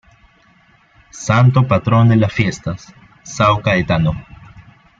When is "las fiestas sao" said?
2.15-3.61